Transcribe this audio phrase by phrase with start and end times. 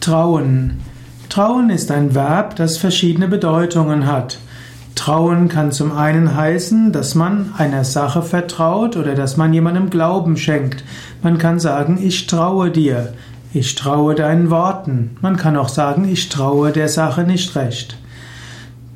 [0.00, 0.80] Trauen.
[1.28, 4.38] Trauen ist ein Verb, das verschiedene Bedeutungen hat.
[4.94, 10.38] Trauen kann zum einen heißen, dass man einer Sache vertraut oder dass man jemandem Glauben
[10.38, 10.84] schenkt.
[11.22, 13.12] Man kann sagen, ich traue dir,
[13.52, 15.16] ich traue deinen Worten.
[15.20, 17.98] Man kann auch sagen, ich traue der Sache nicht recht.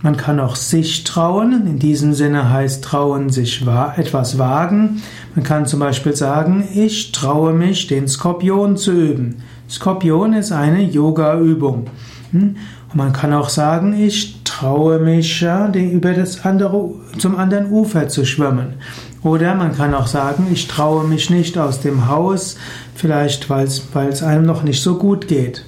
[0.05, 1.67] Man kann auch sich trauen.
[1.67, 3.65] In diesem Sinne heißt trauen sich
[3.97, 5.01] etwas wagen.
[5.35, 9.37] Man kann zum Beispiel sagen, ich traue mich, den Skorpion zu üben.
[9.67, 11.87] Skorpion ist eine Yoga-Übung.
[12.33, 12.57] Hm?
[12.91, 18.27] Und man kann auch sagen, ich traue mich, über das andere, zum anderen Ufer zu
[18.27, 18.75] schwimmen.
[19.23, 22.59] Oder man kann auch sagen, ich traue mich nicht aus dem Haus,
[22.95, 23.69] vielleicht weil
[24.09, 25.65] es einem noch nicht so gut geht.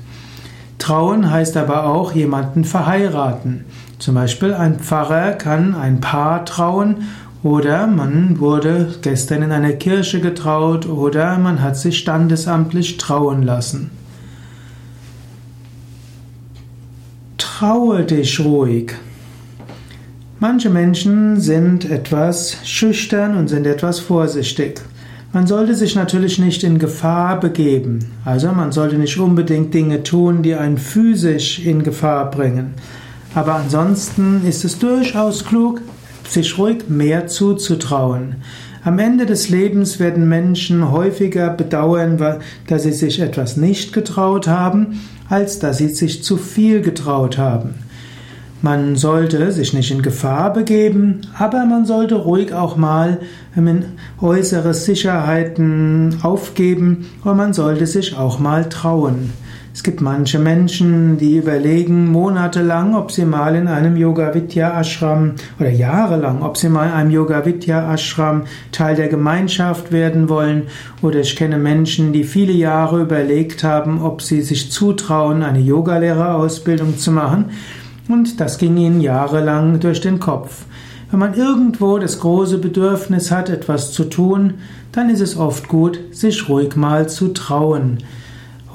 [0.77, 3.65] Trauen heißt aber auch jemanden verheiraten.
[3.99, 7.05] Zum Beispiel ein Pfarrer kann ein Paar trauen
[7.43, 13.91] oder man wurde gestern in einer Kirche getraut oder man hat sich standesamtlich trauen lassen.
[17.39, 18.93] Traue dich ruhig.
[20.38, 24.83] Manche Menschen sind etwas schüchtern und sind etwas vorsichtig.
[25.33, 28.10] Man sollte sich natürlich nicht in Gefahr begeben.
[28.25, 32.75] Also man sollte nicht unbedingt Dinge tun, die einen physisch in Gefahr bringen.
[33.37, 35.82] Aber ansonsten ist es durchaus klug,
[36.26, 38.37] sich ruhig mehr zuzutrauen.
[38.82, 42.18] Am Ende des Lebens werden Menschen häufiger bedauern,
[42.66, 47.74] dass sie sich etwas nicht getraut haben, als dass sie sich zu viel getraut haben.
[48.62, 53.20] Man sollte sich nicht in Gefahr begeben, aber man sollte ruhig auch mal
[54.18, 59.30] äußere Sicherheiten aufgeben und man sollte sich auch mal trauen.
[59.77, 65.34] Es gibt manche Menschen, die überlegen monatelang, ob sie mal in einem Yoga Vidya Ashram
[65.60, 70.62] oder jahrelang, ob sie mal in einem Yoga Vidya Ashram Teil der Gemeinschaft werden wollen.
[71.03, 76.97] Oder ich kenne Menschen, die viele Jahre überlegt haben, ob sie sich zutrauen, eine Yogalehrerausbildung
[76.97, 77.50] zu machen.
[78.09, 80.65] Und das ging ihnen jahrelang durch den Kopf.
[81.10, 84.54] Wenn man irgendwo das große Bedürfnis hat, etwas zu tun,
[84.93, 87.98] dann ist es oft gut, sich ruhig mal zu trauen.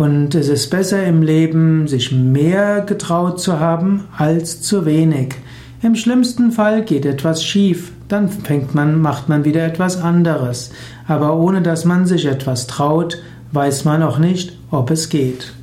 [0.02, 5.36] Und es ist besser im Leben, sich mehr getraut zu haben, als zu wenig.
[5.84, 10.72] Im schlimmsten Fall geht etwas schief, dann fängt man, macht man wieder etwas anderes.
[11.08, 15.54] Aber ohne dass man sich etwas traut, weiß man auch nicht, ob es geht.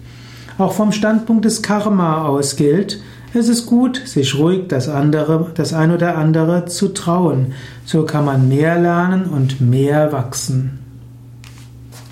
[0.56, 3.00] Auch vom Standpunkt des Karma aus gilt,
[3.34, 7.55] es ist gut, sich ruhig das andere, das ein oder andere zu trauen.
[7.84, 10.88] So kann man mehr lernen und mehr wachsen.